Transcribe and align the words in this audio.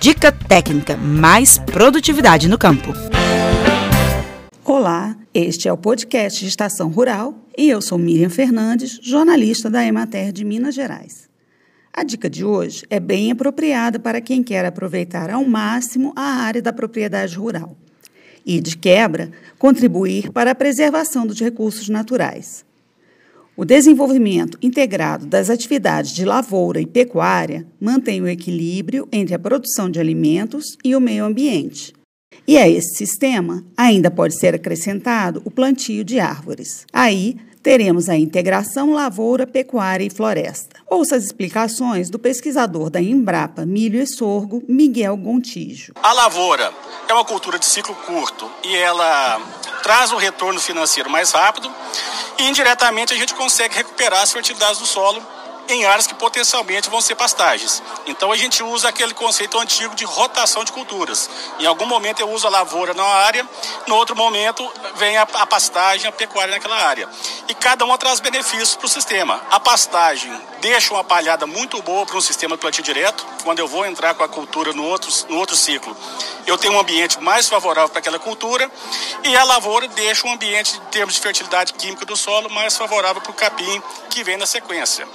Dica 0.00 0.30
técnica, 0.30 0.96
mais 0.96 1.58
produtividade 1.58 2.48
no 2.48 2.56
campo. 2.56 2.92
Olá, 4.64 5.16
este 5.34 5.66
é 5.66 5.72
o 5.72 5.76
podcast 5.76 6.38
de 6.38 6.46
Estação 6.46 6.88
Rural 6.88 7.34
e 7.56 7.68
eu 7.68 7.82
sou 7.82 7.98
Miriam 7.98 8.30
Fernandes, 8.30 9.00
jornalista 9.02 9.68
da 9.68 9.84
Emater 9.84 10.30
de 10.30 10.44
Minas 10.44 10.76
Gerais. 10.76 11.28
A 11.92 12.04
dica 12.04 12.30
de 12.30 12.44
hoje 12.44 12.84
é 12.88 13.00
bem 13.00 13.32
apropriada 13.32 13.98
para 13.98 14.20
quem 14.20 14.40
quer 14.40 14.64
aproveitar 14.64 15.30
ao 15.30 15.44
máximo 15.44 16.12
a 16.14 16.42
área 16.42 16.62
da 16.62 16.72
propriedade 16.72 17.34
rural 17.34 17.76
e, 18.46 18.60
de 18.60 18.76
quebra, 18.76 19.32
contribuir 19.58 20.30
para 20.30 20.52
a 20.52 20.54
preservação 20.54 21.26
dos 21.26 21.40
recursos 21.40 21.88
naturais. 21.88 22.64
O 23.60 23.64
desenvolvimento 23.64 24.56
integrado 24.62 25.26
das 25.26 25.50
atividades 25.50 26.12
de 26.12 26.24
lavoura 26.24 26.80
e 26.80 26.86
pecuária 26.86 27.66
mantém 27.80 28.22
o 28.22 28.28
equilíbrio 28.28 29.08
entre 29.10 29.34
a 29.34 29.38
produção 29.38 29.90
de 29.90 29.98
alimentos 29.98 30.76
e 30.84 30.94
o 30.94 31.00
meio 31.00 31.24
ambiente. 31.24 31.92
E 32.46 32.56
a 32.56 32.68
esse 32.68 32.94
sistema 32.94 33.64
ainda 33.76 34.12
pode 34.12 34.38
ser 34.38 34.54
acrescentado 34.54 35.42
o 35.44 35.50
plantio 35.50 36.04
de 36.04 36.20
árvores. 36.20 36.86
Aí 36.92 37.36
teremos 37.60 38.08
a 38.08 38.16
integração 38.16 38.92
lavoura, 38.92 39.44
pecuária 39.44 40.04
e 40.04 40.10
floresta. 40.10 40.76
Ouça 40.88 41.16
as 41.16 41.24
explicações 41.24 42.08
do 42.08 42.16
pesquisador 42.16 42.88
da 42.88 43.00
Embrapa 43.00 43.66
Milho 43.66 44.00
e 44.00 44.06
Sorgo, 44.06 44.62
Miguel 44.68 45.16
Gontijo. 45.16 45.94
A 46.00 46.12
lavoura 46.12 46.72
é 47.08 47.12
uma 47.12 47.24
cultura 47.24 47.58
de 47.58 47.66
ciclo 47.66 47.96
curto 48.06 48.48
e 48.64 48.76
ela 48.76 49.40
traz 49.88 50.12
um 50.12 50.18
retorno 50.18 50.60
financeiro 50.60 51.08
mais 51.08 51.32
rápido 51.32 51.74
e 52.36 52.46
indiretamente 52.46 53.14
a 53.14 53.16
gente 53.16 53.32
consegue 53.32 53.74
recuperar 53.74 54.20
as 54.20 54.30
fertilidades 54.30 54.76
do 54.76 54.84
solo 54.84 55.26
em 55.66 55.86
áreas 55.86 56.06
que 56.06 56.14
potencialmente 56.14 56.90
vão 56.90 57.00
ser 57.00 57.14
pastagens. 57.14 57.82
Então 58.06 58.30
a 58.30 58.36
gente 58.36 58.62
usa 58.62 58.90
aquele 58.90 59.14
conceito 59.14 59.58
antigo 59.58 59.94
de 59.94 60.04
rotação 60.04 60.62
de 60.62 60.72
culturas. 60.72 61.30
Em 61.58 61.64
algum 61.64 61.86
momento 61.86 62.20
eu 62.20 62.30
uso 62.30 62.46
a 62.46 62.50
lavoura 62.50 62.92
numa 62.92 63.14
área, 63.14 63.48
no 63.86 63.94
outro 63.94 64.14
momento 64.14 64.70
vem 64.96 65.16
a, 65.16 65.22
a 65.22 65.46
pastagem, 65.46 66.06
a 66.06 66.12
pecuária 66.12 66.52
naquela 66.52 66.76
área. 66.76 67.08
E 67.48 67.54
cada 67.54 67.82
uma 67.86 67.96
traz 67.96 68.20
benefícios 68.20 68.76
para 68.76 68.86
o 68.86 68.90
sistema. 68.90 69.40
A 69.50 69.58
pastagem 69.58 70.30
deixa 70.60 70.92
uma 70.92 71.04
palhada 71.04 71.46
muito 71.46 71.80
boa 71.80 72.04
para 72.04 72.16
um 72.18 72.20
sistema 72.20 72.56
de 72.56 72.60
plantio 72.60 72.84
direto. 72.84 73.24
Quando 73.42 73.58
eu 73.58 73.66
vou 73.66 73.86
entrar 73.86 74.12
com 74.12 74.22
a 74.22 74.28
cultura 74.28 74.74
no 74.74 74.84
outro, 74.84 75.10
no 75.30 75.38
outro 75.38 75.56
ciclo, 75.56 75.96
eu 76.48 76.56
tenho 76.56 76.72
um 76.72 76.80
ambiente 76.80 77.20
mais 77.20 77.48
favorável 77.48 77.90
para 77.90 77.98
aquela 77.98 78.18
cultura. 78.18 78.70
E 79.22 79.36
a 79.36 79.44
lavoura 79.44 79.86
deixa 79.88 80.26
um 80.26 80.32
ambiente, 80.32 80.76
em 80.76 80.90
termos 80.90 81.14
de 81.14 81.20
fertilidade 81.20 81.74
química 81.74 82.06
do 82.06 82.16
solo, 82.16 82.48
mais 82.50 82.76
favorável 82.76 83.20
para 83.20 83.30
o 83.30 83.34
capim 83.34 83.82
que 84.08 84.24
vem 84.24 84.36
na 84.36 84.46
sequência. 84.46 85.06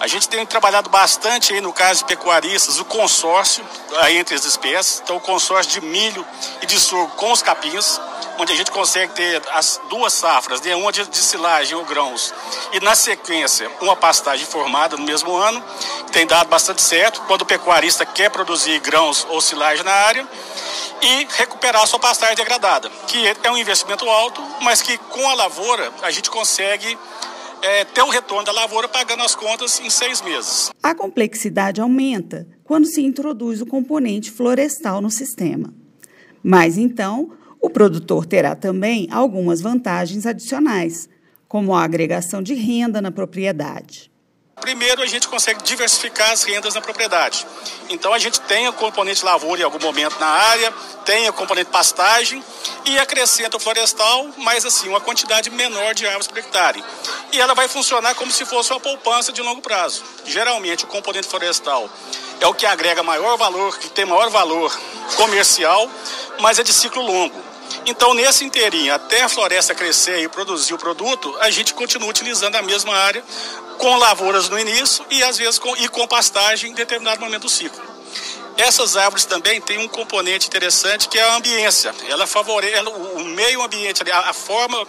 A 0.00 0.08
gente 0.08 0.28
tem 0.28 0.44
trabalhado 0.44 0.90
bastante 0.90 1.54
aí 1.54 1.60
no 1.60 1.72
caso 1.72 2.00
de 2.00 2.06
pecuaristas, 2.06 2.80
o 2.80 2.84
consórcio 2.84 3.64
aí 3.98 4.18
entre 4.18 4.34
as 4.34 4.44
espécies, 4.44 5.00
então 5.02 5.16
o 5.16 5.20
consórcio 5.20 5.80
de 5.80 5.86
milho 5.86 6.26
e 6.60 6.66
de 6.66 6.78
sorgo 6.80 7.14
com 7.14 7.30
os 7.30 7.40
capinhos, 7.40 8.00
onde 8.36 8.52
a 8.52 8.56
gente 8.56 8.72
consegue 8.72 9.12
ter 9.12 9.40
as 9.52 9.80
duas 9.88 10.12
safras, 10.12 10.60
né? 10.60 10.74
uma 10.74 10.90
de, 10.90 11.06
de 11.06 11.16
silagem 11.16 11.76
ou 11.76 11.84
grãos 11.84 12.34
e 12.72 12.80
na 12.80 12.96
sequência 12.96 13.70
uma 13.80 13.94
pastagem 13.94 14.44
formada 14.44 14.96
no 14.96 15.04
mesmo 15.04 15.34
ano, 15.36 15.62
tem 16.10 16.26
dado 16.26 16.48
bastante 16.48 16.82
certo 16.82 17.20
quando 17.28 17.42
o 17.42 17.46
pecuarista 17.46 18.04
quer 18.04 18.30
produzir 18.30 18.80
grãos 18.80 19.24
ou 19.30 19.40
silagem 19.40 19.84
na 19.84 19.92
área 19.92 20.28
e 21.04 21.26
recuperar 21.36 21.82
a 21.82 21.86
sua 21.86 21.98
pastagem 21.98 22.34
degradada, 22.34 22.88
que 23.06 23.18
é 23.26 23.50
um 23.50 23.58
investimento 23.58 24.08
alto, 24.08 24.40
mas 24.62 24.80
que 24.80 24.96
com 24.96 25.28
a 25.28 25.34
lavoura 25.34 25.92
a 26.02 26.10
gente 26.10 26.30
consegue 26.30 26.98
é, 27.60 27.84
ter 27.84 28.02
o 28.02 28.08
retorno 28.08 28.44
da 28.44 28.52
lavoura 28.52 28.88
pagando 28.88 29.22
as 29.22 29.34
contas 29.34 29.80
em 29.80 29.90
seis 29.90 30.22
meses. 30.22 30.70
A 30.82 30.94
complexidade 30.94 31.80
aumenta 31.80 32.48
quando 32.64 32.86
se 32.86 33.02
introduz 33.02 33.60
o 33.60 33.66
componente 33.66 34.30
florestal 34.30 35.02
no 35.02 35.10
sistema. 35.10 35.74
Mas 36.42 36.78
então, 36.78 37.32
o 37.60 37.68
produtor 37.68 38.24
terá 38.24 38.54
também 38.54 39.06
algumas 39.10 39.60
vantagens 39.60 40.26
adicionais, 40.26 41.08
como 41.46 41.74
a 41.74 41.84
agregação 41.84 42.42
de 42.42 42.54
renda 42.54 43.00
na 43.00 43.10
propriedade. 43.10 44.10
Primeiro, 44.60 45.02
a 45.02 45.06
gente 45.06 45.28
consegue 45.28 45.62
diversificar 45.62 46.30
as 46.30 46.42
rendas 46.42 46.74
na 46.74 46.80
propriedade. 46.80 47.46
Então, 47.90 48.12
a 48.14 48.18
gente 48.18 48.40
tem 48.40 48.66
o 48.68 48.72
componente 48.72 49.24
lavoura 49.24 49.60
em 49.60 49.64
algum 49.64 49.78
momento 49.78 50.18
na 50.18 50.26
área, 50.26 50.72
tem 51.04 51.28
o 51.28 51.32
componente 51.32 51.70
pastagem 51.70 52.42
e 52.86 52.98
acrescenta 52.98 53.56
o 53.56 53.60
florestal, 53.60 54.28
mas 54.38 54.64
assim, 54.64 54.88
uma 54.88 55.00
quantidade 55.00 55.50
menor 55.50 55.94
de 55.94 56.06
árvores 56.06 56.26
por 56.26 56.38
hectare. 56.38 56.82
E 57.32 57.40
ela 57.40 57.54
vai 57.54 57.68
funcionar 57.68 58.14
como 58.14 58.32
se 58.32 58.46
fosse 58.46 58.72
uma 58.72 58.80
poupança 58.80 59.32
de 59.32 59.42
longo 59.42 59.60
prazo. 59.60 60.02
Geralmente, 60.24 60.84
o 60.84 60.88
componente 60.88 61.28
florestal 61.28 61.90
é 62.40 62.46
o 62.46 62.54
que 62.54 62.64
agrega 62.64 63.02
maior 63.02 63.36
valor, 63.36 63.78
que 63.78 63.90
tem 63.90 64.04
maior 64.04 64.30
valor 64.30 64.74
comercial, 65.16 65.90
mas 66.40 66.58
é 66.58 66.62
de 66.62 66.72
ciclo 66.72 67.02
longo. 67.02 67.53
Então, 67.86 68.14
nesse 68.14 68.44
inteirinho, 68.44 68.94
até 68.94 69.22
a 69.22 69.28
floresta 69.28 69.74
crescer 69.74 70.22
e 70.22 70.28
produzir 70.28 70.74
o 70.74 70.78
produto, 70.78 71.34
a 71.40 71.50
gente 71.50 71.74
continua 71.74 72.08
utilizando 72.08 72.56
a 72.56 72.62
mesma 72.62 72.94
área, 72.94 73.22
com 73.78 73.96
lavouras 73.96 74.48
no 74.48 74.58
início 74.58 75.04
e 75.10 75.22
às 75.22 75.36
vezes 75.36 75.58
com, 75.58 75.76
e 75.76 75.88
com 75.88 76.06
pastagem 76.06 76.70
em 76.70 76.74
determinado 76.74 77.20
momento 77.20 77.42
do 77.42 77.48
ciclo. 77.48 77.93
Essas 78.56 78.96
árvores 78.96 79.24
também 79.24 79.60
têm 79.60 79.78
um 79.78 79.88
componente 79.88 80.46
interessante 80.46 81.08
que 81.08 81.18
é 81.18 81.22
a 81.22 81.34
ambiência. 81.34 81.92
Ela 82.08 82.24
favorece 82.26 82.80
o 83.16 83.24
meio 83.24 83.62
ambiente, 83.62 84.02
a, 84.08 84.30
a 84.30 84.32
forma, 84.32 84.86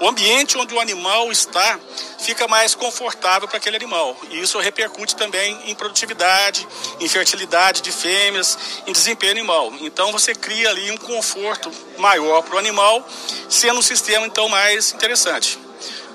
o 0.00 0.08
ambiente 0.08 0.58
onde 0.58 0.74
o 0.74 0.80
animal 0.80 1.32
está 1.32 1.80
fica 2.18 2.46
mais 2.46 2.74
confortável 2.74 3.48
para 3.48 3.56
aquele 3.56 3.76
animal. 3.76 4.14
E 4.30 4.40
isso 4.40 4.58
repercute 4.58 5.16
também 5.16 5.58
em 5.64 5.74
produtividade, 5.74 6.66
em 7.00 7.08
fertilidade 7.08 7.80
de 7.80 7.90
fêmeas, 7.90 8.58
em 8.86 8.92
desempenho 8.92 9.32
animal. 9.32 9.72
Então 9.80 10.12
você 10.12 10.34
cria 10.34 10.68
ali 10.68 10.90
um 10.90 10.98
conforto 10.98 11.72
maior 11.96 12.42
para 12.42 12.56
o 12.56 12.58
animal, 12.58 13.06
sendo 13.48 13.78
um 13.78 13.82
sistema 13.82 14.26
então 14.26 14.46
mais 14.48 14.92
interessante. 14.92 15.58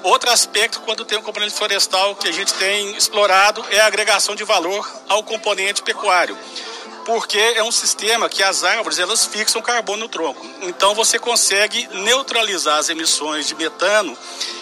Outro 0.03 0.31
aspecto, 0.31 0.81
quando 0.81 1.05
tem 1.05 1.17
um 1.17 1.21
componente 1.21 1.53
florestal 1.53 2.15
que 2.15 2.27
a 2.27 2.31
gente 2.31 2.53
tem 2.55 2.95
explorado, 2.95 3.63
é 3.69 3.79
a 3.79 3.85
agregação 3.85 4.35
de 4.35 4.43
valor 4.43 4.87
ao 5.07 5.23
componente 5.23 5.81
pecuário. 5.83 6.37
Porque 7.11 7.37
é 7.37 7.61
um 7.61 7.73
sistema 7.73 8.29
que 8.29 8.41
as 8.41 8.63
árvores 8.63 8.97
elas 8.97 9.25
fixam 9.25 9.61
carbono 9.61 10.03
no 10.03 10.07
tronco. 10.07 10.47
Então 10.61 10.95
você 10.95 11.19
consegue 11.19 11.85
neutralizar 12.05 12.77
as 12.77 12.87
emissões 12.87 13.45
de 13.47 13.53
metano 13.53 14.17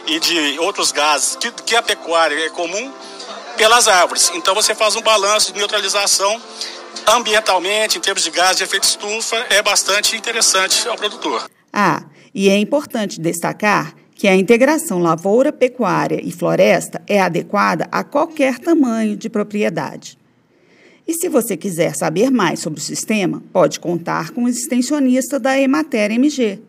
e 0.08 0.20
de 0.20 0.58
outros 0.58 0.92
gases 0.92 1.36
que, 1.36 1.52
que 1.52 1.76
a 1.76 1.84
pecuária 1.84 2.44
é 2.44 2.50
comum 2.50 2.92
pelas 3.56 3.88
árvores. 3.88 4.32
Então 4.34 4.56
você 4.56 4.74
faz 4.74 4.96
um 4.96 5.02
balanço 5.02 5.54
de 5.54 5.60
neutralização 5.60 6.42
ambientalmente, 7.06 8.00
em 8.00 8.02
termos 8.02 8.24
de 8.24 8.32
gás 8.32 8.58
de 8.58 8.64
efeito 8.64 8.84
estufa, 8.84 9.38
é 9.52 9.62
bastante 9.62 10.18
interessante 10.18 10.88
ao 10.88 10.98
produtor. 10.98 11.48
Ah, 11.72 12.02
e 12.34 12.50
é 12.50 12.58
importante 12.58 13.22
destacar 13.22 13.94
que 14.16 14.28
a 14.28 14.36
integração 14.36 14.98
lavoura, 14.98 15.54
pecuária 15.54 16.20
e 16.24 16.32
floresta 16.32 17.00
é 17.06 17.22
adequada 17.22 17.88
a 17.92 18.04
qualquer 18.04 18.58
tamanho 18.58 19.16
de 19.16 19.30
propriedade. 19.30 20.18
E 21.10 21.14
se 21.16 21.28
você 21.28 21.58
quiser 21.58 21.96
saber 21.96 22.30
mais 22.30 22.60
sobre 22.60 22.80
o 22.80 22.84
sistema, 22.84 23.42
pode 23.52 23.80
contar 23.80 24.30
com 24.30 24.44
o 24.44 24.48
extensionista 24.48 25.40
da 25.40 25.60
Emater 25.60 26.12
MG. 26.12 26.60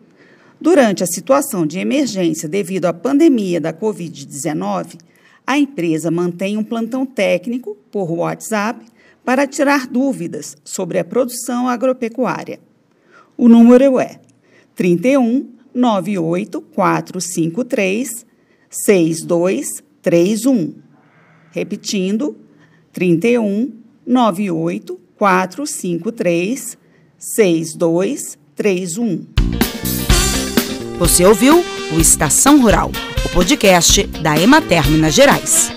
Durante 0.59 1.03
a 1.03 1.05
situação 1.05 1.63
de 1.63 1.77
emergência 1.77 2.49
devido 2.49 2.85
à 2.85 2.93
pandemia 2.93 3.61
da 3.61 3.71
Covid-19, 3.71 4.99
a 5.45 5.59
empresa 5.59 6.09
mantém 6.09 6.57
um 6.57 6.63
plantão 6.63 7.05
técnico 7.05 7.77
por 7.91 8.09
WhatsApp 8.09 8.83
para 9.23 9.45
tirar 9.45 9.85
dúvidas 9.85 10.57
sobre 10.63 10.97
a 10.97 11.05
produção 11.05 11.69
agropecuária. 11.69 12.59
O 13.37 13.47
número 13.47 13.99
é 13.99 14.19
31 14.73 15.51
98453 15.71 18.25
6231. 18.71 20.73
Repetindo, 21.51 22.35
31 22.91 23.80
98453 24.11 26.77
6231. 27.17 29.25
Você 30.99 31.25
ouviu 31.25 31.63
o 31.93 31.99
Estação 31.99 32.61
Rural, 32.61 32.91
o 33.25 33.29
podcast 33.29 34.03
da 34.21 34.37
Emater 34.37 34.91
Minas 34.91 35.13
Gerais. 35.13 35.71